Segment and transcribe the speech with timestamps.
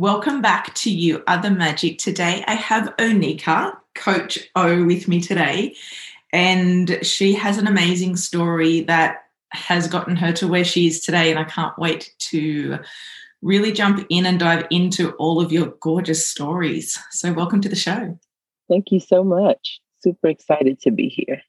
[0.00, 1.98] Welcome back to You Are the Magic.
[1.98, 5.76] Today I have Onika, Coach O, with me today.
[6.32, 11.28] And she has an amazing story that has gotten her to where she is today.
[11.28, 12.78] And I can't wait to
[13.42, 16.98] really jump in and dive into all of your gorgeous stories.
[17.10, 18.18] So, welcome to the show.
[18.70, 19.82] Thank you so much.
[20.02, 21.42] Super excited to be here.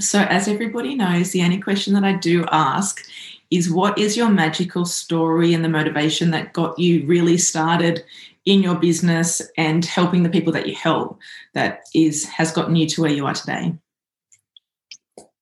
[0.00, 3.06] So, as everybody knows, the only question that I do ask
[3.50, 8.04] is what is your magical story and the motivation that got you really started
[8.44, 11.18] in your business and helping the people that you help
[11.54, 13.74] that is has gotten you to where you are today?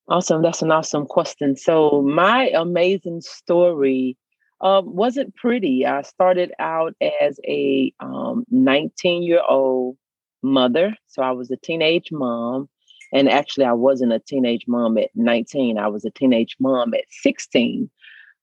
[0.09, 0.43] Awesome.
[0.43, 1.57] That's an awesome question.
[1.57, 4.17] So my amazing story
[4.61, 5.87] um, wasn't pretty.
[5.87, 9.97] I started out as a um, 19 year old
[10.43, 10.95] mother.
[11.07, 12.69] So i was a teenage mom
[13.13, 17.05] and actually i wasn't a teenage mom at 19 i was a teenage mom at
[17.11, 17.91] 16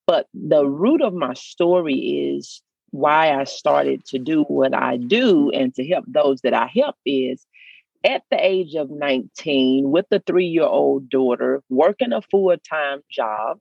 [0.06, 5.50] but the root of my story is why I started to do what I do
[5.50, 7.46] and to help those that I help is
[8.04, 13.00] at the age of 19 with a three year old daughter, working a full time
[13.10, 13.58] job.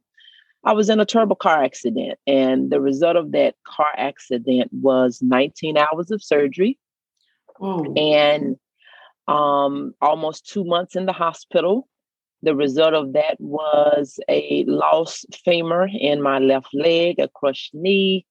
[0.63, 5.21] I was in a turbo car accident, and the result of that car accident was
[5.21, 6.77] 19 hours of surgery.
[7.95, 8.57] And
[9.29, 11.87] um, almost two months in the hospital.
[12.41, 18.25] The result of that was a lost femur in my left leg, a crushed knee,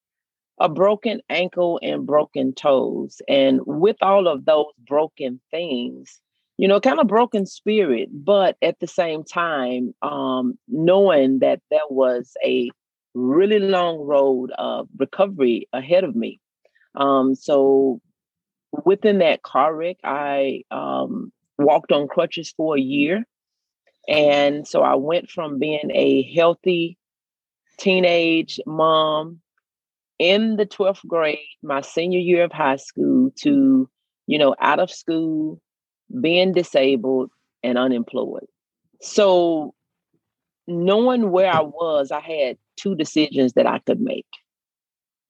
[0.58, 3.22] a broken ankle, and broken toes.
[3.28, 6.20] And with all of those broken things,
[6.56, 11.88] you know, kind of broken spirit, but at the same time, um, knowing that there
[11.88, 12.70] was a
[13.14, 16.40] really long road of recovery ahead of me.
[16.96, 18.00] Um, so
[18.84, 23.24] within that car wreck, I um, walked on crutches for a year.
[24.08, 26.96] And so I went from being a healthy
[27.78, 29.40] teenage mom
[30.18, 33.88] in the 12th grade, my senior year of high school, to,
[34.26, 35.60] you know, out of school,
[36.20, 37.30] being disabled
[37.62, 38.46] and unemployed.
[39.00, 39.74] So,
[40.66, 44.26] knowing where I was, I had two decisions that I could make.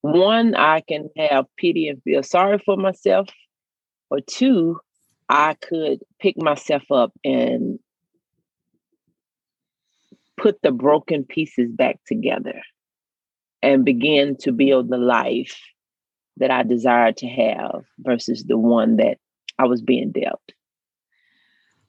[0.00, 3.28] One, I can have pity and feel sorry for myself,
[4.10, 4.78] or two,
[5.28, 7.78] I could pick myself up and
[10.36, 12.62] put the broken pieces back together
[13.62, 15.60] and begin to build the life
[16.36, 19.18] that I desired to have versus the one that
[19.58, 20.40] I was being dealt.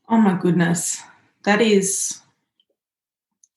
[0.10, 1.04] Oh my goodness.
[1.44, 2.20] That is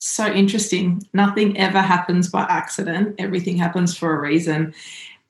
[0.04, 1.06] so interesting.
[1.12, 4.74] Nothing ever happens by accident, everything happens for a reason.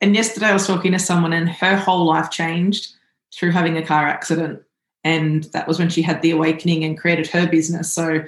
[0.00, 2.92] And yesterday I was talking to someone, and her whole life changed
[3.32, 4.62] through having a car accident.
[5.04, 7.92] And that was when she had the awakening and created her business.
[7.92, 8.24] So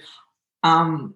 [0.62, 1.14] um,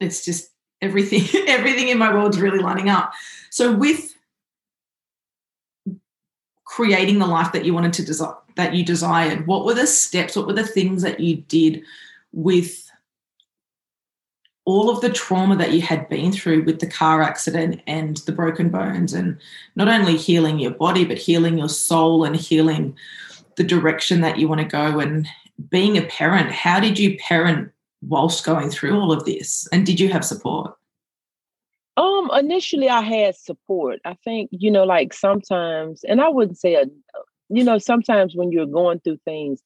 [0.00, 0.50] it's just
[0.80, 3.12] everything everything in my world's really lining up
[3.50, 4.14] so with
[6.64, 10.36] creating the life that you wanted to desire that you desired what were the steps
[10.36, 11.82] what were the things that you did
[12.32, 12.87] with
[14.68, 18.32] all of the trauma that you had been through with the car accident and the
[18.32, 19.38] broken bones and
[19.76, 22.94] not only healing your body but healing your soul and healing
[23.56, 25.26] the direction that you want to go and
[25.70, 29.66] being a parent how did you parent whilst going through all of this?
[29.72, 30.74] And did you have support?
[31.96, 34.00] Um, initially I had support.
[34.04, 36.84] I think, you know, like sometimes, and I wouldn't say a
[37.50, 39.62] you know, sometimes when you're going through things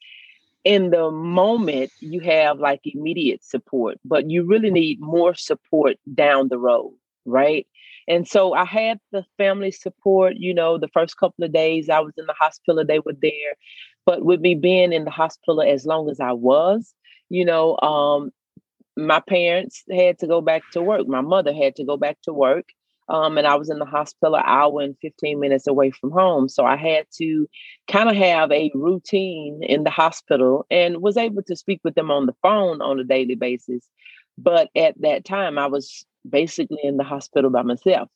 [0.64, 6.48] in the moment you have like immediate support, but you really need more support down
[6.48, 6.92] the road,
[7.24, 7.66] right?
[8.08, 12.00] And so I had the family support, you know, the first couple of days I
[12.00, 13.54] was in the hospital, they were there.
[14.04, 16.92] But with me being in the hospital as long as I was,
[17.28, 18.32] you know, um,
[18.96, 21.06] my parents had to go back to work.
[21.06, 22.66] My mother had to go back to work.
[23.08, 26.48] Um, and I was in the hospital an hour and 15 minutes away from home.
[26.48, 27.48] So I had to
[27.88, 32.10] kind of have a routine in the hospital and was able to speak with them
[32.10, 33.86] on the phone on a daily basis.
[34.38, 38.08] But at that time, I was basically in the hospital by myself.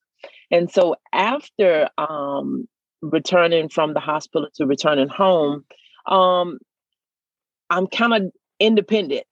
[0.51, 2.69] And so after um,
[3.03, 5.65] returning from the hospital to returning home,
[6.07, 6.59] um,
[7.71, 9.25] I'm kind of independent.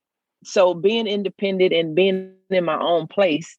[0.44, 3.56] so being independent and being in my own place,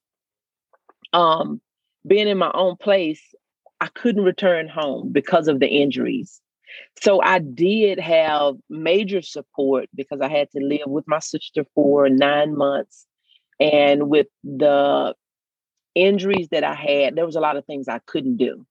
[1.14, 1.62] um,
[2.06, 3.22] being in my own place,
[3.82, 6.42] I couldn't return home because of the injuries.
[7.02, 12.10] So I did have major support because I had to live with my sister for
[12.10, 13.06] nine months.
[13.60, 15.16] And with the
[15.94, 18.66] injuries that I had, there was a lot of things I couldn't do.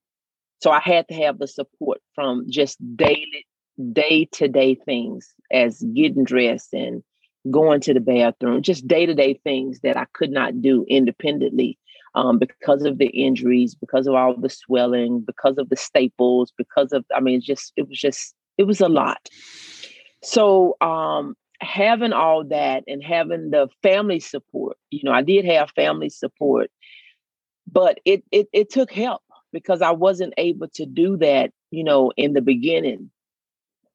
[0.63, 3.47] So I had to have the support from just daily,
[3.93, 7.03] day to day things as getting dressed and
[7.51, 11.79] going to the bathroom, just day to day things that I could not do independently
[12.15, 16.93] um, because of the injuries, because of all the swelling, because of the staples, because
[16.93, 19.29] of, I mean, just, it was just, it was a lot.
[20.23, 25.71] So, um, having all that and having the family support, you know, I did have
[25.71, 26.71] family support,
[27.71, 29.23] but it, it, it took help
[29.53, 33.11] because I wasn't able to do that, you know, in the beginning.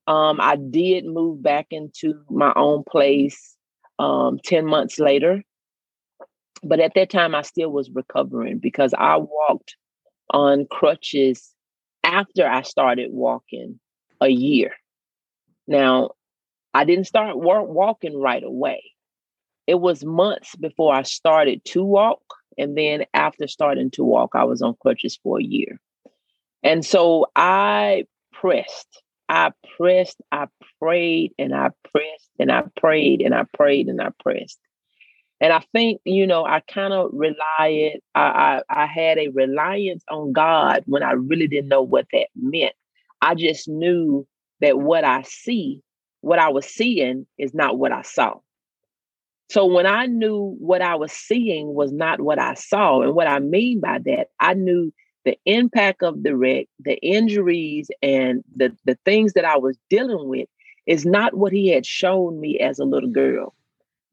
[0.07, 3.55] Um, I did move back into my own place
[3.99, 5.43] um, 10 months later.
[6.63, 9.75] But at that time, I still was recovering because I walked
[10.31, 11.53] on crutches
[12.03, 13.79] after I started walking
[14.21, 14.73] a year.
[15.67, 16.11] Now,
[16.73, 18.83] I didn't start walking right away.
[19.67, 22.21] It was months before I started to walk.
[22.57, 25.79] And then after starting to walk, I was on crutches for a year.
[26.63, 30.47] And so I pressed I pressed, I
[30.81, 34.59] prayed, and I pressed, and I prayed, and I prayed, and I pressed.
[35.41, 40.03] And I think, you know, I kind of relied, I, I, I had a reliance
[40.09, 42.73] on God when I really didn't know what that meant.
[43.21, 44.27] I just knew
[44.59, 45.81] that what I see,
[46.21, 48.35] what I was seeing is not what I saw.
[49.49, 53.27] So when I knew what I was seeing was not what I saw, and what
[53.27, 54.93] I mean by that, I knew
[55.25, 60.27] the impact of the wreck, the injuries, and the, the things that I was dealing
[60.27, 60.47] with
[60.85, 63.53] is not what he had shown me as a little girl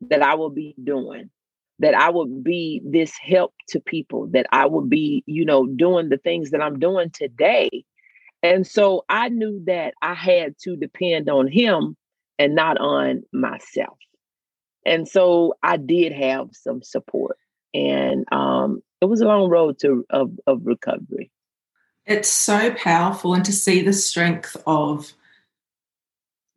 [0.02, 1.30] that I will be doing,
[1.78, 6.08] that I will be this help to people, that I will be, you know, doing
[6.08, 7.84] the things that I'm doing today.
[8.42, 11.96] And so I knew that I had to depend on him
[12.38, 13.98] and not on myself.
[14.84, 17.38] And so I did have some support.
[17.74, 21.30] And um, it was a long road to of, of recovery.
[22.06, 25.12] It's so powerful, and to see the strength of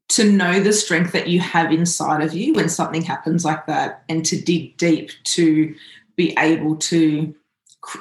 [0.09, 4.03] to know the strength that you have inside of you when something happens like that,
[4.09, 5.73] and to dig deep to
[6.15, 7.33] be able to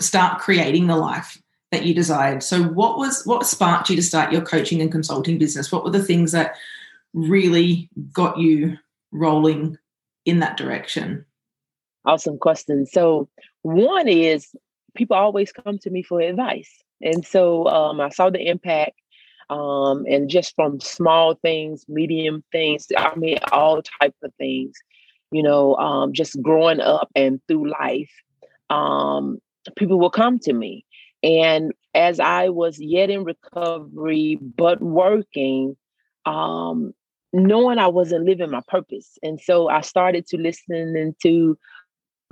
[0.00, 1.40] start creating the life
[1.70, 2.42] that you desired.
[2.42, 5.70] So, what was what sparked you to start your coaching and consulting business?
[5.70, 6.56] What were the things that
[7.14, 8.78] really got you
[9.12, 9.78] rolling
[10.24, 11.24] in that direction?
[12.04, 12.86] Awesome question.
[12.86, 13.28] So,
[13.62, 14.54] one is
[14.94, 16.82] people always come to me for advice.
[17.00, 19.00] And so um, I saw the impact
[19.50, 24.76] um, and just from small things, medium things, I mean, all type of things,
[25.30, 28.10] you know, um, just growing up and through life,
[28.70, 29.38] um,
[29.76, 30.84] people will come to me.
[31.22, 35.76] And as I was yet in recovery, but working,
[36.26, 36.92] um,
[37.32, 39.18] knowing I wasn't living my purpose.
[39.22, 41.58] And so I started to listen to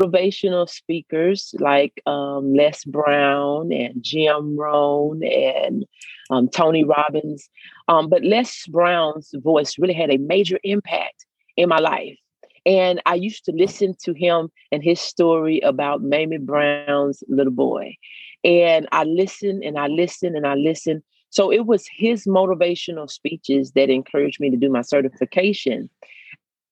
[0.00, 5.84] motivational speakers like um, Les Brown and Jim Rohn and
[6.31, 7.49] um, Tony Robbins.
[7.88, 11.26] Um, but Les Brown's voice really had a major impact
[11.56, 12.19] in my life.
[12.64, 17.97] And I used to listen to him and his story about Mamie Brown's little boy.
[18.42, 21.02] And I listened and I listened and I listened.
[21.30, 25.90] So it was his motivational speeches that encouraged me to do my certification.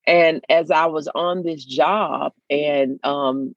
[0.07, 3.55] And as I was on this job and um,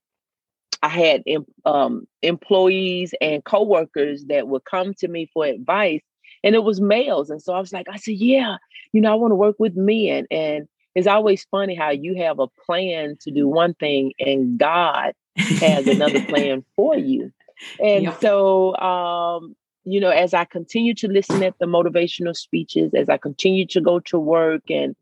[0.84, 1.24] I had
[1.66, 6.02] um, employees and coworkers that would come to me for advice,
[6.44, 7.30] and it was males.
[7.30, 8.58] And so I was like, I said, yeah,
[8.94, 10.28] you know, I want to work with men.
[10.32, 15.14] And it's always funny how you have a plan to do one thing and God
[15.38, 17.32] has another plan for you.
[17.80, 18.22] And yep.
[18.22, 23.18] so, um, you know, as I continue to listen at the motivational speeches, as I
[23.18, 24.96] continue to go to work and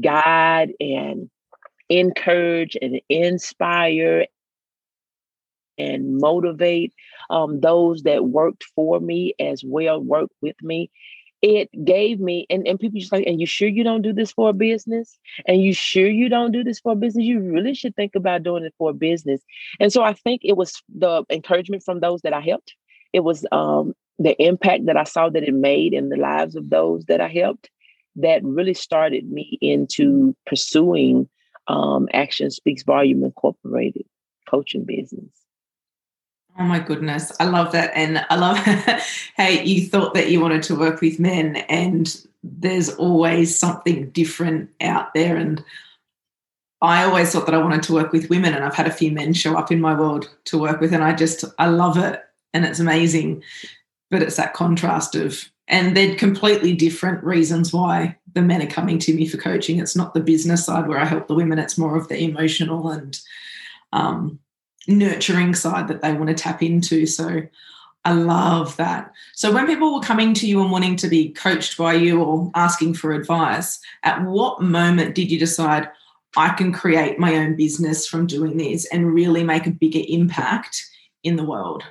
[0.00, 1.30] guide and
[1.88, 4.26] encourage and inspire
[5.78, 6.94] and motivate
[7.30, 10.90] um, those that worked for me as well worked with me.
[11.42, 14.32] It gave me and, and people just like and you sure you don't do this
[14.32, 15.18] for a business?
[15.46, 17.24] And you sure you don't do this for a business?
[17.24, 19.42] You really should think about doing it for a business.
[19.78, 22.74] And so i think it was the encouragement from those that i helped.
[23.12, 26.70] It was um, the impact that i saw that it made in the lives of
[26.70, 27.70] those that i helped
[28.16, 31.28] that really started me into pursuing
[31.68, 34.06] um, Action Speaks Volume Incorporated
[34.48, 35.30] coaching business.
[36.58, 37.92] Oh my goodness, I love that.
[37.94, 38.56] And I love
[39.36, 44.70] hey, you thought that you wanted to work with men, and there's always something different
[44.80, 45.36] out there.
[45.36, 45.62] And
[46.80, 49.12] I always thought that I wanted to work with women, and I've had a few
[49.12, 52.22] men show up in my world to work with, and I just I love it,
[52.54, 53.42] and it's amazing.
[54.10, 58.98] But it's that contrast of, and they're completely different reasons why the men are coming
[59.00, 59.78] to me for coaching.
[59.78, 62.88] It's not the business side where I help the women; it's more of the emotional
[62.88, 63.20] and
[63.92, 64.38] um,
[64.86, 67.06] nurturing side that they want to tap into.
[67.06, 67.42] So
[68.04, 69.12] I love that.
[69.34, 72.50] So when people were coming to you and wanting to be coached by you or
[72.54, 75.90] asking for advice, at what moment did you decide
[76.36, 80.84] I can create my own business from doing this and really make a bigger impact
[81.24, 81.82] in the world?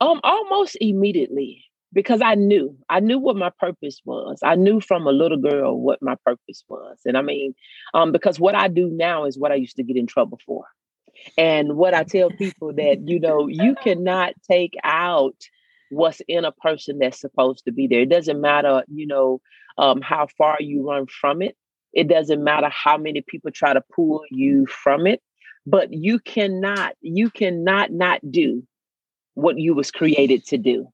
[0.00, 4.38] Um, almost immediately because I knew I knew what my purpose was.
[4.42, 7.54] I knew from a little girl what my purpose was, and I mean,
[7.94, 10.64] um, because what I do now is what I used to get in trouble for.
[11.36, 15.36] And what I tell people that, you know, you cannot take out
[15.90, 18.02] what's in a person that's supposed to be there.
[18.02, 19.40] It doesn't matter, you know,
[19.76, 21.56] um, how far you run from it.
[21.92, 25.20] It doesn't matter how many people try to pull you from it.
[25.66, 28.66] But you cannot, you cannot not do
[29.34, 30.88] what you was created to do.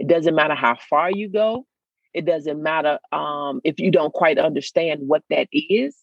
[0.00, 1.66] It doesn't matter how far you go.
[2.14, 5.94] It doesn't matter um, if you don't quite understand what that is.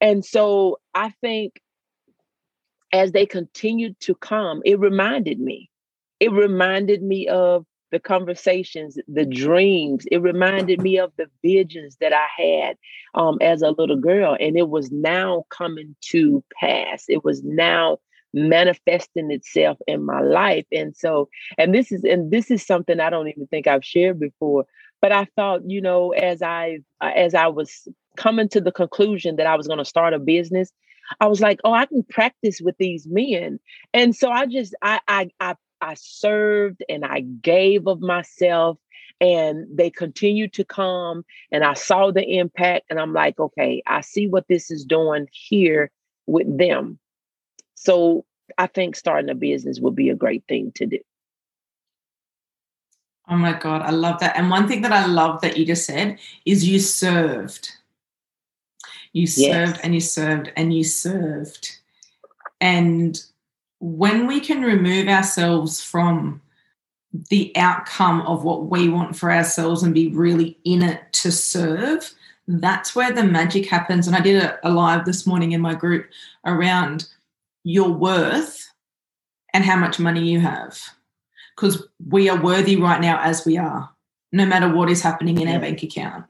[0.00, 1.60] And so I think
[2.92, 5.68] as they continued to come, it reminded me.
[6.20, 10.06] It reminded me of the conversations, the dreams.
[10.12, 12.76] It reminded me of the visions that I had
[13.14, 14.36] um, as a little girl.
[14.38, 17.04] And it was now coming to pass.
[17.08, 17.98] It was now
[18.34, 20.66] manifesting itself in my life.
[20.72, 24.20] And so, and this is, and this is something I don't even think I've shared
[24.20, 24.66] before,
[25.00, 29.46] but I thought, you know, as I, as I was coming to the conclusion that
[29.46, 30.72] I was going to start a business,
[31.20, 33.60] I was like, oh, I can practice with these men.
[33.92, 38.78] And so I just I I I, I served and I gave of myself
[39.20, 44.00] and they continued to come and I saw the impact and I'm like, okay, I
[44.00, 45.90] see what this is doing here
[46.26, 46.98] with them.
[47.74, 48.24] So
[48.58, 50.98] I think starting a business would be a great thing to do.
[53.28, 54.36] Oh my God, I love that.
[54.36, 57.70] And one thing that I love that you just said is you served.
[59.12, 59.80] You served yes.
[59.82, 61.78] and you served and you served.
[62.60, 63.22] And
[63.80, 66.42] when we can remove ourselves from
[67.30, 72.12] the outcome of what we want for ourselves and be really in it to serve,
[72.46, 74.06] that's where the magic happens.
[74.06, 76.06] And I did a, a live this morning in my group
[76.44, 77.06] around
[77.64, 78.70] your worth
[79.52, 80.78] and how much money you have.
[81.56, 83.90] Because we are worthy right now as we are,
[84.32, 86.26] no matter what is happening in our bank account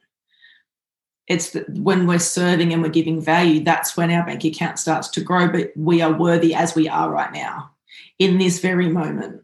[1.27, 5.09] it's that when we're serving and we're giving value, that's when our bank account starts
[5.09, 5.49] to grow.
[5.49, 7.71] But we are worthy as we are right now
[8.19, 9.43] in this very moment.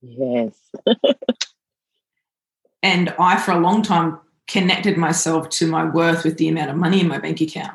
[0.00, 0.54] Yes.
[2.82, 6.76] and I, for a long time, connected myself to my worth with the amount of
[6.76, 7.74] money in my bank account.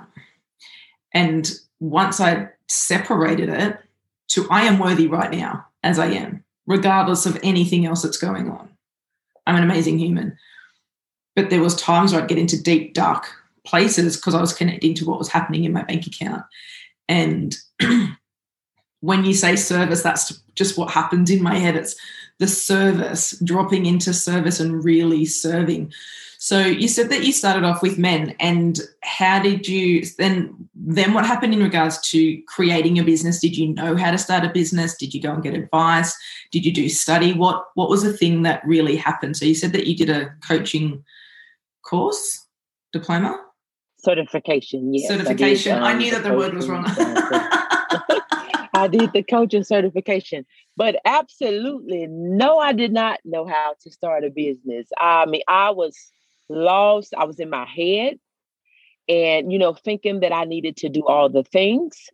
[1.14, 3.80] And once I separated it
[4.30, 8.50] to I am worthy right now as I am, regardless of anything else that's going
[8.50, 8.70] on.
[9.46, 10.38] I'm an amazing human
[11.36, 13.28] but there was times where I'd get into deep dark
[13.66, 16.44] places because I was connecting to what was happening in my bank account.
[17.10, 17.56] And
[19.02, 21.76] when you say service, that's just what happens in my head.
[21.76, 21.96] It's
[22.40, 25.92] the service, dropping into service and really serving.
[26.38, 30.70] So you said that you started off with men, and how did you then?
[30.74, 33.40] Then what happened in regards to creating a business?
[33.40, 34.96] Did you know how to start a business?
[34.96, 36.16] Did you go and get advice?
[36.52, 37.34] Did you do study?
[37.34, 39.38] What What was the thing that really happened?
[39.38, 41.04] So you said that you did a coaching
[41.84, 42.46] course,
[42.92, 43.40] diploma?
[43.98, 45.08] Certification, yes.
[45.08, 45.74] Certification.
[45.74, 46.86] I, did, um, I knew that the word was wrong.
[48.76, 54.26] I did the coaching certification, but absolutely no, I did not know how to start
[54.26, 54.88] a business.
[54.98, 56.12] I mean, I was
[56.50, 57.14] lost.
[57.18, 58.20] I was in my head
[59.08, 62.10] and, you know, thinking that I needed to do all the things.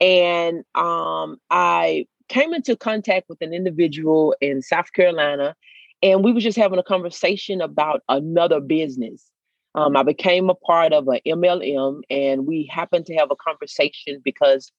[0.00, 5.54] And um, I came into contact with an individual in South Carolina
[6.02, 9.30] and we were just having a conversation about another business.
[9.74, 14.20] Um, I became a part of an MLM, and we happened to have a conversation
[14.22, 14.70] because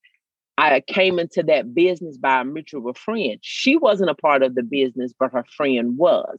[0.57, 3.39] I came into that business by a mutual friend.
[3.41, 6.38] She wasn't a part of the business, but her friend was.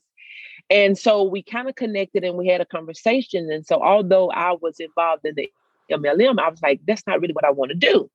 [0.70, 3.50] And so we kind of connected and we had a conversation.
[3.50, 5.50] And so, although I was involved in the
[5.90, 8.10] MLM, I was like, that's not really what I want to do.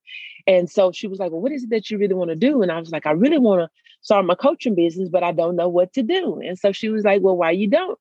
[0.48, 2.62] And so she was like, well, what is it that you really want to do?
[2.62, 3.70] And I was like, I really want to
[4.02, 6.40] start my coaching business, but I don't know what to do.
[6.40, 8.00] And so she was like, well, why you don't?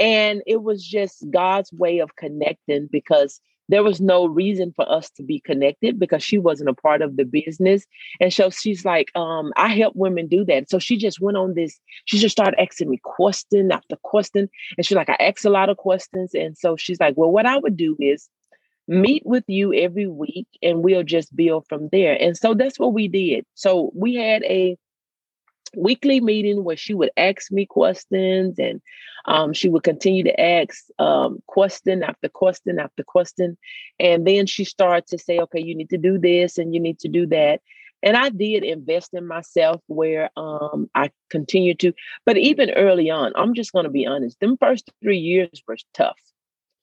[0.00, 5.10] And it was just God's way of connecting because there was no reason for us
[5.10, 7.86] to be connected because she wasn't a part of the business.
[8.20, 10.68] And so she's like, um, I help women do that.
[10.68, 14.48] So she just went on this, she just started asking me question after question.
[14.76, 16.34] And she's like, I ask a lot of questions.
[16.34, 18.28] And so she's like, well, what I would do is
[18.88, 22.20] meet with you every week and we'll just build from there.
[22.20, 23.46] And so that's what we did.
[23.54, 24.76] So we had a
[25.76, 28.80] weekly meeting where she would ask me questions and
[29.24, 33.56] um, she would continue to ask um, question after question after question.
[34.00, 36.98] And then she started to say, okay, you need to do this and you need
[37.00, 37.60] to do that.
[38.02, 41.92] And I did invest in myself where um, I continued to.
[42.26, 45.76] But even early on, I'm just going to be honest, them first three years were
[45.94, 46.18] tough.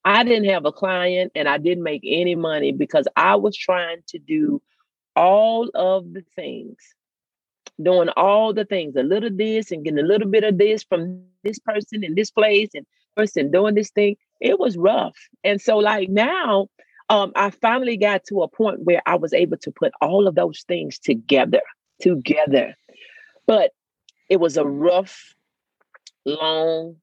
[0.06, 4.00] I didn't have a client and I didn't make any money because I was trying
[4.08, 4.62] to do
[5.14, 6.78] all of the things
[7.82, 11.24] doing all the things, a little this and getting a little bit of this from
[11.44, 14.18] this person in this place and person doing this thing.
[14.40, 15.16] It was rough.
[15.44, 16.68] And so like now,
[17.10, 20.36] um, I finally got to a point where I was able to put all of
[20.36, 21.62] those things together,
[22.00, 22.76] together.
[23.48, 23.72] But
[24.30, 25.36] it was a rough,
[26.26, 26.98] long,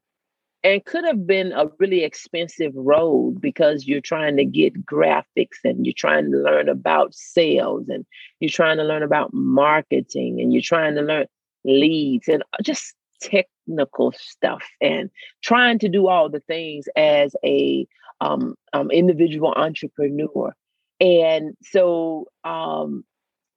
[0.67, 5.87] and could have been a really expensive road because you're trying to get graphics and
[5.87, 8.05] you're trying to learn about sales and
[8.41, 11.27] you're trying to learn about marketing and you're trying to learn
[11.65, 15.09] leads and just technical stuff and
[15.41, 17.87] trying to do all the things as a
[18.21, 20.53] um, um, individual entrepreneur.
[21.01, 23.05] And so um,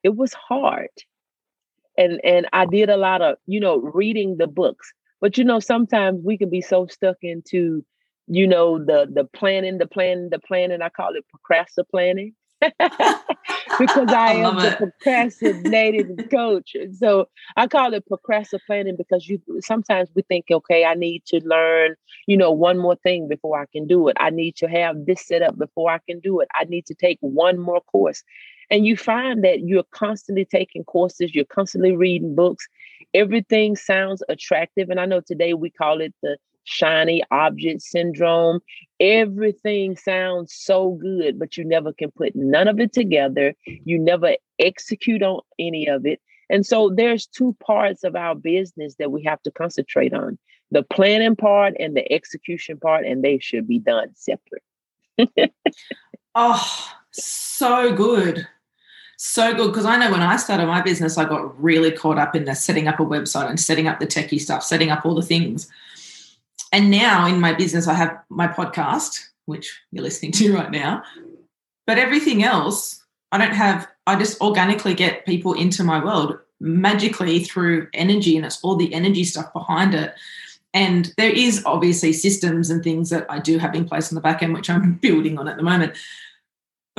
[0.04, 0.90] it was hard.
[1.98, 5.60] And and i did a lot of you know reading the books but you know,
[5.60, 7.86] sometimes we can be so stuck into,
[8.28, 10.82] you know, the the planning, the planning, the planning.
[10.82, 12.34] I call it procrastinating.
[13.80, 16.76] because I, I am the procrastinating coach.
[16.76, 21.42] And so I call it procrastinating because you sometimes we think, okay, I need to
[21.46, 21.96] learn,
[22.28, 24.18] you know, one more thing before I can do it.
[24.20, 26.50] I need to have this set up before I can do it.
[26.54, 28.24] I need to take one more course.
[28.72, 32.68] And you find that you're constantly taking courses, you're constantly reading books.
[33.14, 34.90] Everything sounds attractive.
[34.90, 38.60] And I know today we call it the shiny object syndrome.
[39.00, 43.54] Everything sounds so good, but you never can put none of it together.
[43.66, 46.22] You never execute on any of it.
[46.50, 50.38] And so there's two parts of our business that we have to concentrate on
[50.72, 54.64] the planning part and the execution part, and they should be done separate.
[56.36, 58.48] oh, so good
[59.22, 62.38] so good because I know when I started my business, I got really caught up
[62.38, 65.14] in the setting up a website and setting up the techie stuff, setting up all
[65.14, 65.70] the things.
[66.72, 71.04] And now in my business, I have my podcast, which you're listening to right now.
[71.86, 73.04] But everything else,
[73.34, 78.46] I don't have, I just organically get people into my world magically through energy, and
[78.46, 80.14] it's all the energy stuff behind it.
[80.74, 84.22] And there is obviously systems and things that I do have in place on the
[84.22, 85.98] back end, which I'm building on at the moment.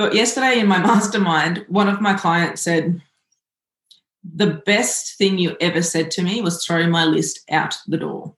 [0.01, 3.03] But yesterday in my mastermind, one of my clients said,
[4.23, 8.33] The best thing you ever said to me was throwing my list out the door.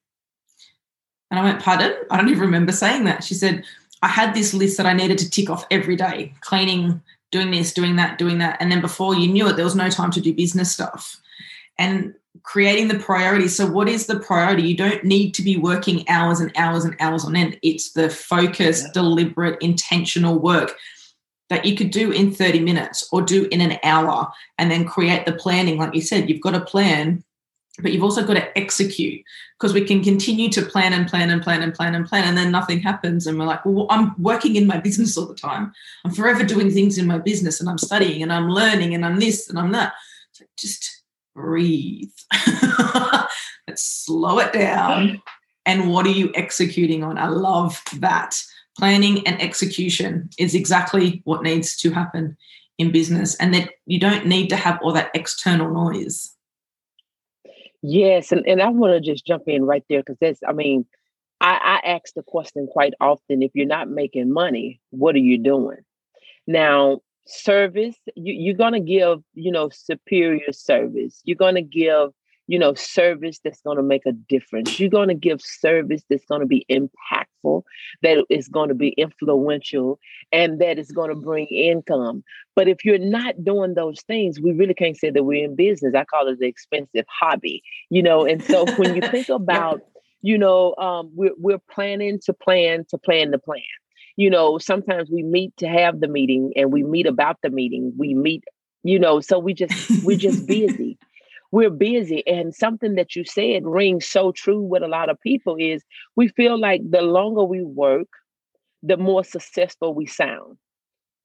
[1.32, 1.96] And I went, Pardon?
[2.12, 3.24] I don't even remember saying that.
[3.24, 3.64] She said,
[4.02, 7.74] I had this list that I needed to tick off every day cleaning, doing this,
[7.74, 8.58] doing that, doing that.
[8.60, 11.22] And then before you knew it, there was no time to do business stuff.
[11.80, 13.48] And creating the priority.
[13.48, 14.64] So, what is the priority?
[14.64, 17.58] You don't need to be working hours and hours and hours on end.
[17.62, 20.76] It's the focused, deliberate, intentional work
[21.54, 25.26] that you could do in 30 minutes or do in an hour and then create
[25.26, 25.78] the planning.
[25.78, 27.24] Like you said, you've got a plan,
[27.80, 29.24] but you've also got to execute
[29.60, 32.36] because we can continue to plan and plan and plan and plan and plan and
[32.36, 33.28] then nothing happens.
[33.28, 35.72] And we're like, well, I'm working in my business all the time.
[36.04, 39.20] I'm forever doing things in my business and I'm studying and I'm learning and I'm
[39.20, 39.94] this and I'm that.
[40.32, 41.04] So just
[41.36, 42.12] breathe.
[43.68, 45.22] Let's slow it down.
[45.66, 47.18] And what are you executing on?
[47.18, 48.42] I love that
[48.78, 52.38] planning and execution is exactly what needs to happen
[52.78, 56.36] in business and that you don't need to have all that external noise.
[57.86, 60.86] Yes and, and i want to just jump in right there because that's i mean
[61.42, 65.38] I, I ask the question quite often if you're not making money what are you
[65.38, 65.80] doing?
[66.48, 71.22] Now service you, you're going to give you know superior service.
[71.26, 72.12] You're going to give
[72.48, 74.80] you know, service that's going to make a difference.
[74.80, 77.64] You're going to give service that's going to be impactful,
[78.02, 80.00] that is going to be influential,
[80.32, 82.24] and that is going to bring income.
[82.56, 85.96] But if you're not doing those things, we really can't say that we're in business.
[85.96, 88.26] I call it the expensive hobby, you know.
[88.26, 89.82] And so when you think about,
[90.22, 93.62] you know, um, we're we're planning to plan to plan to plan.
[94.16, 97.94] You know, sometimes we meet to have the meeting, and we meet about the meeting.
[97.98, 98.44] We meet,
[98.84, 100.93] you know, so we just we're just busy
[101.54, 102.26] we're busy.
[102.26, 105.84] And something that you said rings so true with a lot of people is
[106.16, 108.08] we feel like the longer we work,
[108.82, 110.58] the more successful we sound.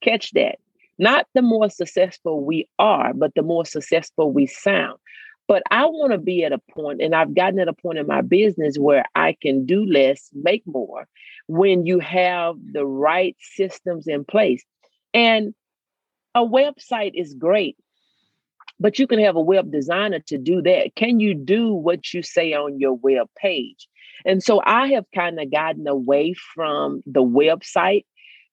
[0.03, 0.59] Catch that.
[0.99, 4.99] Not the more successful we are, but the more successful we sound.
[5.47, 8.05] But I want to be at a point, and I've gotten at a point in
[8.05, 11.07] my business where I can do less, make more,
[11.47, 14.63] when you have the right systems in place.
[15.11, 15.55] And
[16.35, 17.77] a website is great,
[18.79, 20.95] but you can have a web designer to do that.
[20.95, 23.87] Can you do what you say on your web page?
[24.25, 28.05] And so I have kind of gotten away from the website.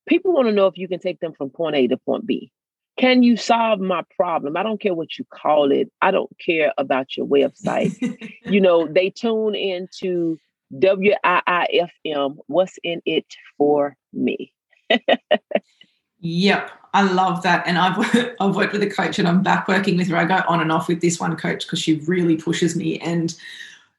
[0.07, 2.51] People want to know if you can take them from point A to point B.
[2.97, 4.57] Can you solve my problem?
[4.57, 5.91] I don't care what you call it.
[6.01, 7.95] I don't care about your website.
[8.45, 10.37] you know, they tune into
[10.73, 12.37] WIIFM.
[12.47, 14.51] What's in it for me?
[16.19, 17.67] Yep, I love that.
[17.67, 17.97] And I've
[18.39, 20.17] I've worked with a coach, and I'm back working with her.
[20.17, 23.35] I go on and off with this one coach because she really pushes me and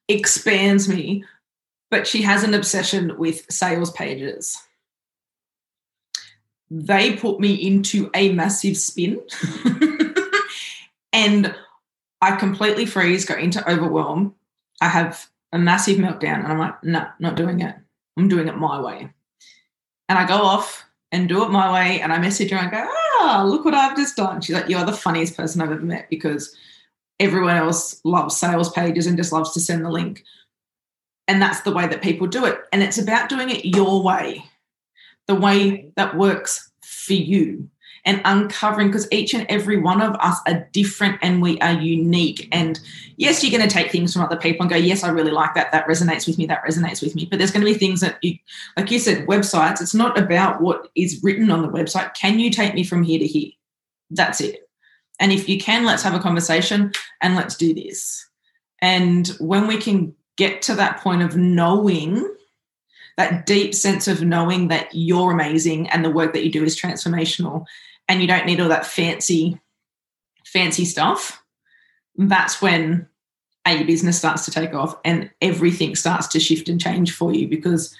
[0.09, 1.24] expands me.
[1.90, 4.57] But she has an obsession with sales pages.
[6.70, 9.22] They put me into a massive spin,
[11.14, 11.54] and
[12.20, 14.35] I completely freeze, go into overwhelm.
[14.83, 17.74] I have a massive meltdown, and I'm like, no, not doing it.
[18.18, 19.09] I'm doing it my way.
[20.11, 22.00] And I go off and do it my way.
[22.00, 22.86] And I message her and go,
[23.20, 24.40] ah, look what I've just done.
[24.40, 26.54] She's like, you're the funniest person I've ever met because
[27.20, 30.24] everyone else loves sales pages and just loves to send the link.
[31.26, 32.58] And that's the way that people do it.
[32.72, 34.44] And it's about doing it your way,
[35.26, 37.68] the way that works for you
[38.04, 42.48] and uncovering because each and every one of us are different and we are unique.
[42.52, 42.78] And
[43.16, 45.54] yes, you're going to take things from other people and go, yes, I really like
[45.54, 45.72] that.
[45.72, 46.46] That resonates with me.
[46.46, 47.26] That resonates with me.
[47.26, 48.37] But there's going to be things that you,
[48.76, 52.14] like you said, websites, it's not about what is written on the website.
[52.14, 53.50] Can you take me from here to here?
[54.11, 54.68] That's it.
[55.20, 58.26] And if you can, let's have a conversation and let's do this.
[58.80, 62.24] And when we can get to that point of knowing
[63.18, 66.80] that deep sense of knowing that you're amazing and the work that you do is
[66.80, 67.66] transformational
[68.08, 69.60] and you don't need all that fancy
[70.44, 71.42] fancy stuff
[72.16, 73.06] that's when
[73.66, 77.32] a your business starts to take off and everything starts to shift and change for
[77.32, 77.94] you because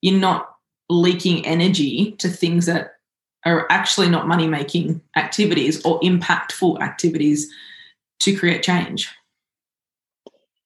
[0.00, 0.56] you're not
[0.88, 2.94] leaking energy to things that
[3.44, 7.50] are actually not money making activities or impactful activities
[8.18, 9.10] to create change.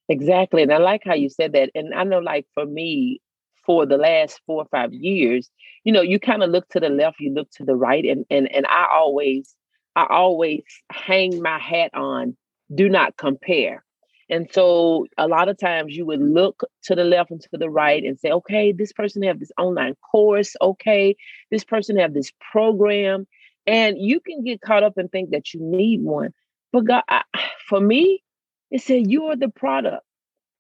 [0.09, 3.23] Exactly and i like how you said that and i know like for me
[3.67, 5.51] for the last four or five years,
[5.85, 8.25] you know, you kind of look to the left, you look to the right, and
[8.31, 9.55] and and I always,
[9.97, 12.37] I always hang my hat on
[12.75, 13.85] do not compare.
[14.31, 17.69] And so a lot of times you would look to the left and to the
[17.69, 20.57] right and say, okay, this person have this online course.
[20.61, 21.17] Okay,
[21.51, 23.27] this person have this program.
[23.67, 26.33] And you can get caught up and think that you need one.
[26.73, 27.23] But God, I,
[27.69, 28.23] for me,
[28.71, 30.05] it said you are the product.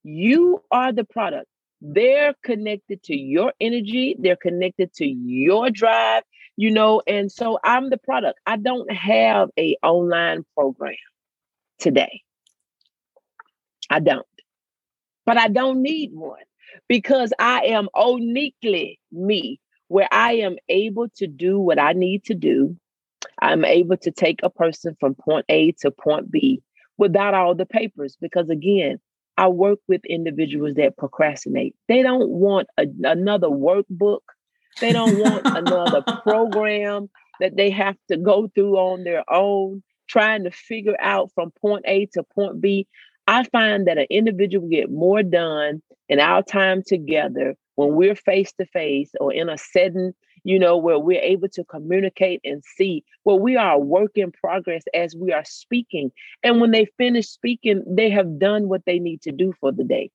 [0.02, 1.46] You are the product.
[1.86, 6.22] They're connected to your energy, they're connected to your drive,
[6.56, 8.40] you know, and so I'm the product.
[8.46, 10.96] I don't have a online program
[11.78, 12.22] today.
[13.90, 14.26] I don't.
[15.26, 16.40] But I don't need one
[16.88, 22.34] because I am uniquely me, where I am able to do what I need to
[22.34, 22.78] do.
[23.42, 26.62] I'm able to take a person from point A to point B
[26.96, 29.00] without all the papers because again,
[29.36, 31.74] I work with individuals that procrastinate.
[31.88, 34.20] They don't want a, another workbook.
[34.80, 37.08] They don't want another program
[37.40, 41.84] that they have to go through on their own, trying to figure out from point
[41.86, 42.86] A to point B.
[43.26, 48.14] I find that an individual will get more done in our time together when we're
[48.14, 50.12] face to face or in a setting
[50.44, 53.02] you know, where we're able to communicate and see.
[53.24, 56.12] where we are a work in progress as we are speaking.
[56.42, 59.84] And when they finish speaking, they have done what they need to do for the
[59.84, 60.10] day.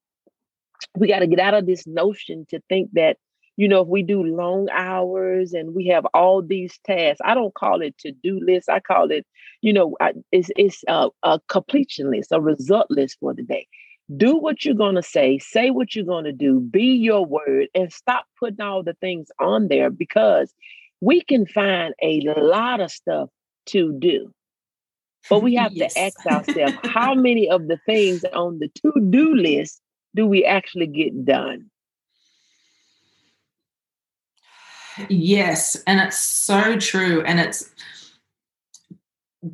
[0.96, 3.18] We got to get out of this notion to think that,
[3.58, 7.54] you know, if we do long hours and we have all these tasks, I don't
[7.54, 8.70] call it to do list.
[8.70, 9.26] I call it,
[9.62, 9.98] you know,
[10.32, 13.68] it's, it's a, a completion list, a result list for the day
[14.16, 17.68] do what you're going to say, say what you're going to do, be your word,
[17.76, 20.54] and stop putting all the things on there because
[21.02, 23.30] we can find a lot of stuff
[23.68, 24.34] to do.
[25.30, 25.94] But we have yes.
[25.94, 29.82] to ask ourselves how many of the things on the to do list
[30.16, 31.70] do we actually get done?
[35.08, 37.22] Yes, and it's so true.
[37.24, 37.70] And it's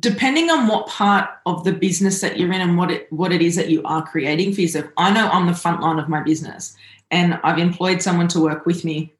[0.00, 3.40] depending on what part of the business that you're in and what it what it
[3.40, 4.86] is that you are creating for yourself.
[4.96, 6.76] I know I'm the front line of my business
[7.10, 9.12] and I've employed someone to work with me.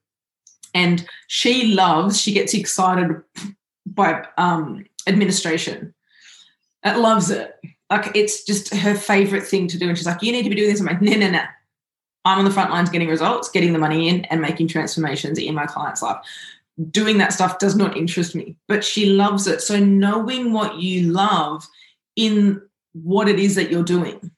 [0.74, 3.22] And she loves, she gets excited
[3.87, 5.94] by um, administration.
[6.85, 7.55] It loves it.
[7.88, 9.88] Like it's just her favorite thing to do.
[9.88, 10.81] And she's like, you need to be doing this.
[10.81, 11.42] I'm like, no, no, no.
[12.24, 15.55] I'm on the front lines getting results, getting the money in, and making transformations in
[15.55, 16.18] my client's life
[16.91, 19.62] doing that stuff does not interest me, but she loves it.
[19.62, 21.67] So knowing what you love
[22.17, 22.61] in
[22.93, 24.31] what it is that you're doing,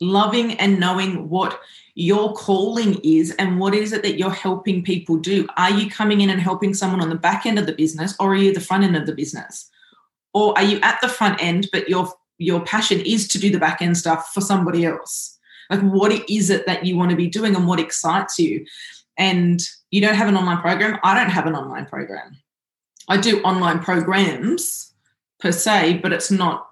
[0.00, 1.60] loving and knowing what
[1.94, 5.46] your calling is and what is it that you're helping people do.
[5.56, 8.32] Are you coming in and helping someone on the back end of the business or
[8.32, 9.70] are you the front end of the business?
[10.32, 13.60] Or are you at the front end, but your your passion is to do the
[13.60, 15.38] back end stuff for somebody else?
[15.70, 18.66] Like what is it that you want to be doing and what excites you?
[19.16, 19.60] And
[19.94, 20.98] you don't have an online program.
[21.04, 22.36] I don't have an online program.
[23.06, 24.92] I do online programs
[25.38, 26.68] per se, but it's not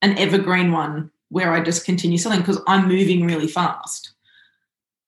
[0.00, 4.14] an evergreen one where I just continue selling because I'm moving really fast.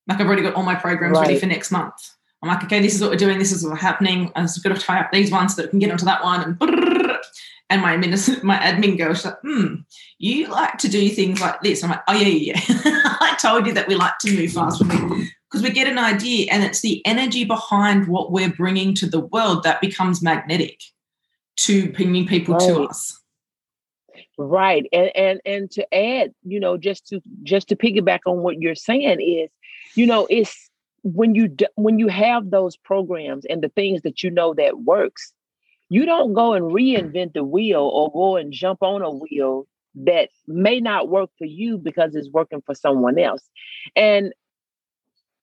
[0.07, 1.29] Like I've already got all my programs right.
[1.29, 1.95] ready for next month.
[2.43, 3.39] I'm like, okay, this is what we're doing.
[3.39, 4.31] This is what's happening.
[4.37, 6.23] I'm just going to tie up these ones so that I can get onto that
[6.23, 6.59] one.
[6.61, 7.13] And
[7.71, 9.77] and my admin, my admin girl, she's like, hmm,
[10.19, 11.83] you like to do things like this.
[11.83, 12.83] I'm like, oh yeah, yeah, yeah.
[12.85, 14.83] I told you that we like to move fast
[15.53, 19.21] because we get an idea, and it's the energy behind what we're bringing to the
[19.21, 20.81] world that becomes magnetic
[21.57, 22.67] to bringing people right.
[22.67, 23.19] to us
[24.39, 28.61] right and and and to add you know just to just to piggyback on what
[28.61, 29.51] you're saying is
[29.95, 30.71] you know it's
[31.03, 35.33] when you when you have those programs and the things that you know that works
[35.89, 40.31] you don't go and reinvent the wheel or go and jump on a wheel that
[40.47, 43.43] may not work for you because it's working for someone else
[43.95, 44.33] and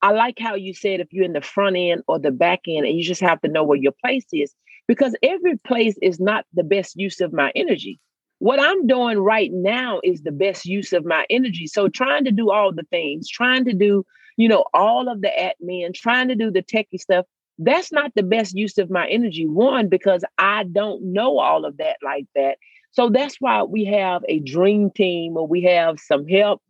[0.01, 2.85] I like how you said if you're in the front end or the back end
[2.85, 4.53] and you just have to know where your place is
[4.87, 7.99] because every place is not the best use of my energy.
[8.39, 11.67] What I'm doing right now is the best use of my energy.
[11.67, 14.05] So trying to do all the things, trying to do,
[14.37, 17.25] you know, all of the admin, trying to do the techie stuff,
[17.57, 19.45] that's not the best use of my energy.
[19.45, 22.57] One, because I don't know all of that like that.
[22.91, 26.61] So that's why we have a dream team or we have some help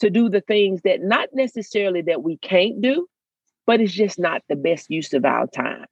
[0.00, 3.06] to do the things that not necessarily that we can't do,
[3.66, 5.86] but it's just not the best use of our time.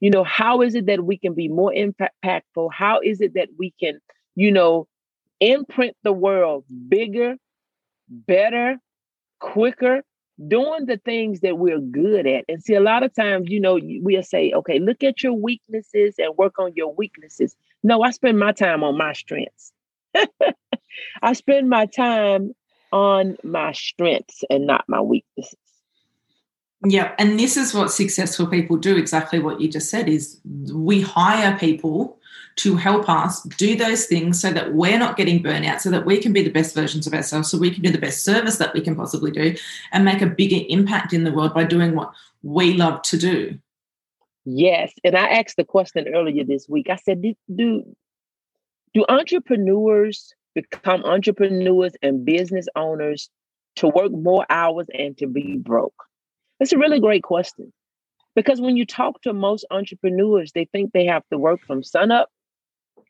[0.00, 2.72] You know, how is it that we can be more impactful?
[2.72, 3.98] How is it that we can,
[4.34, 4.86] you know,
[5.40, 7.36] imprint the world bigger,
[8.08, 8.76] better,
[9.40, 10.02] quicker,
[10.48, 12.44] doing the things that we're good at.
[12.48, 16.16] And see, a lot of times, you know, we'll say, okay, look at your weaknesses
[16.18, 17.56] and work on your weaknesses.
[17.82, 19.72] No, I spend my time on my strengths.
[21.22, 22.52] I spend my time
[22.96, 25.58] on my strengths and not my weaknesses.
[26.86, 30.40] Yeah, and this is what successful people do exactly what you just said is
[30.72, 32.18] we hire people
[32.56, 36.16] to help us do those things so that we're not getting burnout so that we
[36.18, 38.72] can be the best versions of ourselves so we can do the best service that
[38.72, 39.54] we can possibly do
[39.92, 43.58] and make a bigger impact in the world by doing what we love to do.
[44.46, 46.88] Yes, and I asked the question earlier this week.
[46.88, 47.34] I said do
[48.94, 53.28] do entrepreneurs become entrepreneurs and business owners
[53.76, 55.94] to work more hours and to be broke?
[56.58, 57.72] That's a really great question.
[58.34, 62.28] Because when you talk to most entrepreneurs, they think they have to work from sunup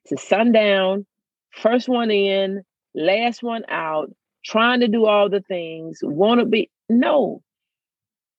[0.07, 1.07] to sundown,
[1.53, 2.63] first one in,
[2.95, 4.11] last one out,
[4.45, 7.43] trying to do all the things, want to be no.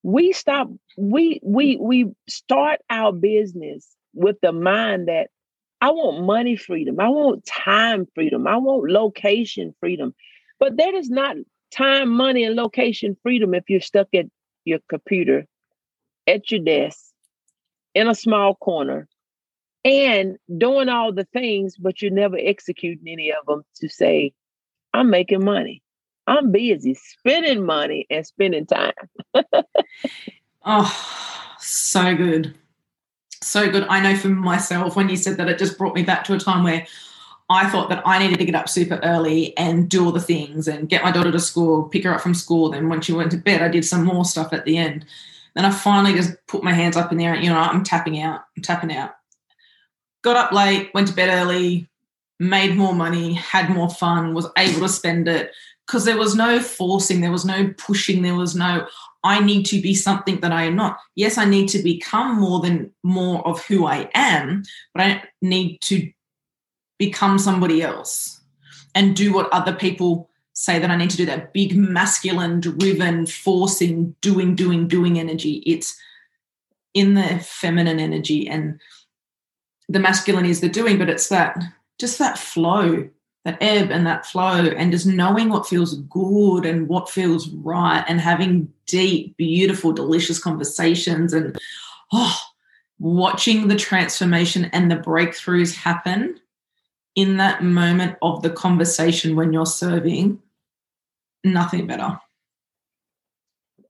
[0.04, 5.30] We stop, we we we start our business with the mind that
[5.80, 10.14] I want money freedom, I want time freedom, I want location freedom.
[10.60, 11.36] But that is not
[11.72, 14.26] time, money, and location freedom if you're stuck at
[14.66, 15.46] your computer
[16.28, 17.00] at your desk
[17.94, 19.08] in a small corner
[19.84, 24.34] and doing all the things, but you're never executing any of them to say,
[24.94, 25.82] I'm making money.
[26.28, 28.92] I'm busy spending money and spending time.
[30.66, 32.54] oh, so good.
[33.42, 33.86] So good.
[33.90, 36.40] I know for myself, when you said that, it just brought me back to a
[36.40, 36.86] time where
[37.50, 40.68] I thought that I needed to get up super early and do all the things
[40.68, 42.70] and get my daughter to school, pick her up from school.
[42.70, 45.06] Then when she went to bed, I did some more stuff at the end.
[45.56, 48.22] Then I finally just put my hands up in there and, you know, I'm tapping
[48.22, 49.16] out, I'm tapping out.
[50.24, 51.88] Got up late, went to bed early,
[52.40, 55.52] made more money, had more fun, was able to spend it
[55.86, 58.88] because there was no forcing, there was no pushing, there was no,
[59.24, 61.00] I need to be something that I am not.
[61.16, 65.80] Yes, I need to become more than more of who I am, but I need
[65.82, 66.12] to
[66.98, 68.42] become somebody else
[68.96, 71.26] and do what other people say that I need to do.
[71.26, 75.64] That big masculine driven forcing doing doing doing energy.
[75.66, 75.96] It's
[76.94, 78.80] in the feminine energy and
[79.88, 81.56] the masculine is the doing but it's that
[82.00, 83.08] just that flow
[83.48, 88.04] that ebb and that flow and just knowing what feels good and what feels right
[88.08, 91.58] and having deep beautiful delicious conversations and
[92.12, 92.40] oh
[93.00, 96.38] watching the transformation and the breakthroughs happen
[97.16, 100.40] in that moment of the conversation when you're serving,
[101.44, 102.20] nothing better.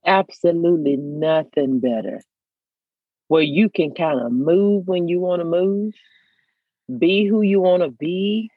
[0.06, 2.22] Absolutely nothing better.
[3.26, 5.94] Where you can kind of move when you want to move,
[6.98, 8.50] be who you want to be,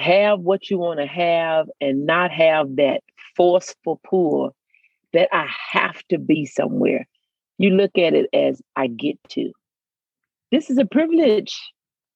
[0.00, 3.02] have what you want to have, and not have that
[3.36, 4.54] forceful pull
[5.12, 7.06] that I have to be somewhere.
[7.58, 9.52] You look at it as I get to.
[10.50, 11.58] This is a privilege.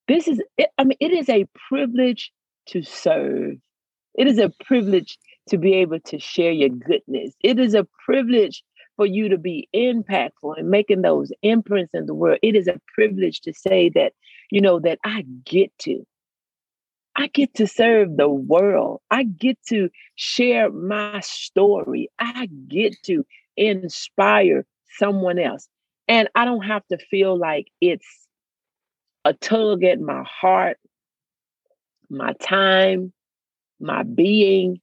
[0.07, 0.41] This is,
[0.77, 2.31] I mean, it is a privilege
[2.67, 3.55] to serve.
[4.15, 5.17] It is a privilege
[5.49, 7.33] to be able to share your goodness.
[7.41, 8.63] It is a privilege
[8.95, 12.39] for you to be impactful and making those imprints in the world.
[12.41, 14.13] It is a privilege to say that,
[14.51, 16.05] you know, that I get to.
[17.15, 19.01] I get to serve the world.
[19.09, 22.09] I get to share my story.
[22.19, 23.25] I get to
[23.55, 24.65] inspire
[24.97, 25.67] someone else.
[26.07, 28.05] And I don't have to feel like it's
[29.23, 30.77] a tug at my heart,
[32.09, 33.11] my time,
[33.79, 34.79] my being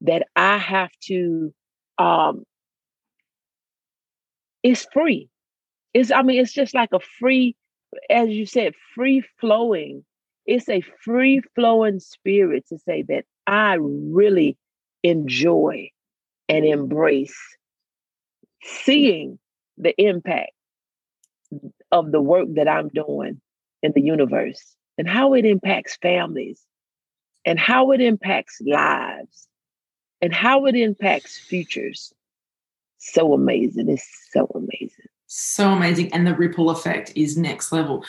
[0.00, 1.52] that I have to
[1.98, 2.44] um
[4.62, 5.28] it's free.
[5.94, 7.56] It's I mean it's just like a free
[8.10, 10.04] as you said free flowing
[10.48, 14.56] it's a free flowing spirit to say that I really
[15.02, 15.90] enjoy
[16.48, 17.38] and embrace
[18.64, 19.38] seeing
[19.76, 20.52] the impact
[21.92, 23.42] of the work that I'm doing
[23.82, 26.62] in the universe and how it impacts families
[27.44, 29.48] and how it impacts lives
[30.22, 32.10] and how it impacts futures.
[32.96, 33.90] So amazing.
[33.90, 34.97] It's so amazing.
[35.30, 36.10] So amazing.
[36.14, 38.02] And the ripple effect is next level.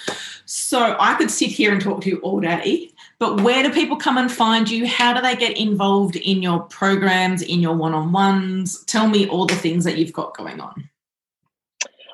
[0.46, 3.98] So I could sit here and talk to you all day, but where do people
[3.98, 4.88] come and find you?
[4.88, 8.86] How do they get involved in your programs, in your one on ones?
[8.86, 10.90] Tell me all the things that you've got going on.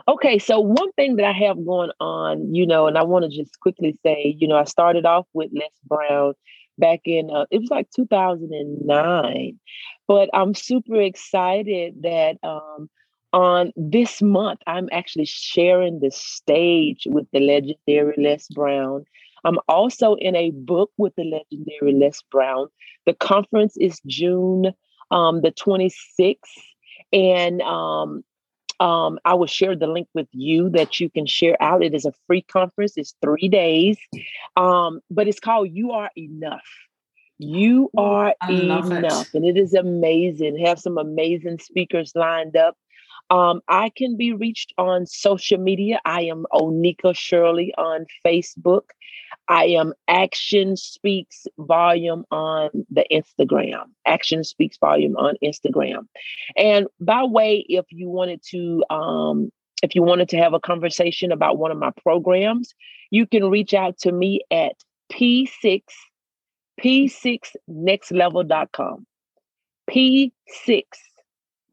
[0.08, 3.30] Okay, so one thing that I have going on, you know, and I want to
[3.30, 6.34] just quickly say, you know, I started off with Les Brown
[6.80, 9.60] back in, uh, it was like 2009,
[10.08, 12.89] but I'm super excited that, um,
[13.36, 19.04] on this month, I'm actually sharing the stage with the legendary Les Brown.
[19.43, 22.67] I'm also in a book with the legendary Les Brown.
[23.06, 24.74] The conference is June
[25.12, 26.38] um, the 26th.
[27.12, 28.24] And um,
[28.80, 31.84] um, I will share the link with you that you can share out.
[31.84, 33.98] It is a free conference, it's three days,
[34.56, 36.63] um, but it's called You Are Enough.
[37.38, 39.28] You are enough.
[39.28, 39.34] It.
[39.34, 40.58] And it is amazing.
[40.65, 42.78] Have some amazing speakers lined up.
[43.30, 46.00] Um, I can be reached on social media.
[46.06, 48.84] I am Onika Shirley on Facebook.
[49.48, 53.86] I am Action Speaks Volume on the Instagram.
[54.06, 56.08] Action Speaks Volume on Instagram.
[56.56, 59.52] And by way, if you wanted to, um,
[59.84, 62.74] if you wanted to have a conversation about one of my programs,
[63.12, 64.74] you can reach out to me at
[65.12, 65.84] P6
[66.82, 69.06] P6nextlevel.com.
[69.90, 70.84] P6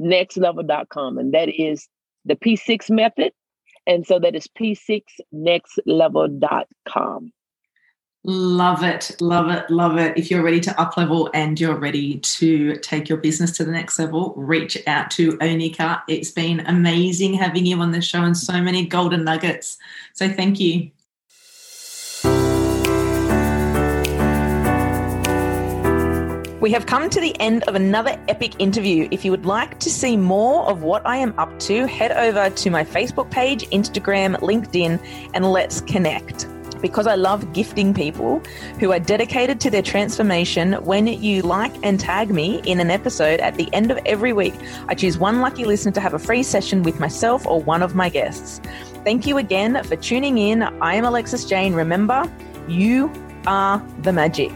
[0.02, 1.18] nextlevel.com.
[1.18, 1.88] And that is
[2.24, 3.32] the P6 method.
[3.86, 7.32] And so that is p6nextlevel.com.
[8.24, 10.16] Love it, love it, love it.
[10.16, 13.72] If you're ready to up level and you're ready to take your business to the
[13.72, 16.02] next level, reach out to Onika.
[16.06, 19.76] It's been amazing having you on the show and so many golden nuggets.
[20.12, 20.92] So thank you.
[26.62, 29.08] We have come to the end of another epic interview.
[29.10, 32.54] If you would like to see more of what I am up to, head over
[32.54, 36.46] to my Facebook page, Instagram, LinkedIn, and let's connect.
[36.80, 38.40] Because I love gifting people
[38.78, 40.74] who are dedicated to their transformation.
[40.84, 44.54] When you like and tag me in an episode at the end of every week,
[44.86, 47.96] I choose one lucky listener to have a free session with myself or one of
[47.96, 48.60] my guests.
[49.02, 50.62] Thank you again for tuning in.
[50.62, 51.74] I am Alexis Jane.
[51.74, 52.32] Remember,
[52.68, 53.10] you
[53.48, 54.52] are the magic.